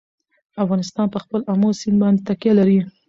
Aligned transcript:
افغانستان 0.63 1.07
په 1.13 1.19
خپل 1.23 1.39
آمو 1.51 1.69
سیند 1.79 1.97
باندې 2.01 2.21
تکیه 2.27 2.53
لري. 2.59 2.79